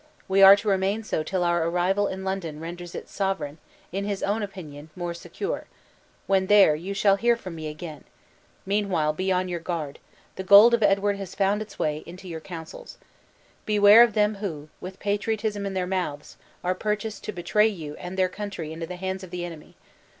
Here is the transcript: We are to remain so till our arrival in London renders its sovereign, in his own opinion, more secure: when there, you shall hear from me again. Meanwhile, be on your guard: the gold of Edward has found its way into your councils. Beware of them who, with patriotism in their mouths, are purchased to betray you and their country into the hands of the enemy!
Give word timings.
We 0.27 0.41
are 0.41 0.55
to 0.55 0.67
remain 0.67 1.03
so 1.03 1.21
till 1.21 1.43
our 1.43 1.63
arrival 1.67 2.07
in 2.07 2.23
London 2.23 2.59
renders 2.59 2.95
its 2.95 3.13
sovereign, 3.13 3.59
in 3.91 4.03
his 4.03 4.23
own 4.23 4.41
opinion, 4.41 4.89
more 4.95 5.13
secure: 5.13 5.65
when 6.25 6.47
there, 6.47 6.73
you 6.73 6.95
shall 6.95 7.17
hear 7.17 7.35
from 7.37 7.53
me 7.53 7.67
again. 7.67 8.05
Meanwhile, 8.65 9.13
be 9.13 9.31
on 9.31 9.47
your 9.47 9.59
guard: 9.59 9.99
the 10.37 10.43
gold 10.43 10.73
of 10.73 10.81
Edward 10.81 11.17
has 11.17 11.35
found 11.35 11.61
its 11.61 11.77
way 11.77 12.01
into 12.07 12.27
your 12.27 12.41
councils. 12.41 12.97
Beware 13.67 14.01
of 14.01 14.13
them 14.13 14.33
who, 14.41 14.69
with 14.79 14.99
patriotism 14.99 15.67
in 15.67 15.75
their 15.75 15.85
mouths, 15.85 16.35
are 16.63 16.73
purchased 16.73 17.23
to 17.25 17.31
betray 17.31 17.67
you 17.67 17.95
and 17.97 18.17
their 18.17 18.27
country 18.27 18.73
into 18.73 18.87
the 18.87 18.95
hands 18.95 19.23
of 19.23 19.29
the 19.29 19.45
enemy! 19.45 19.75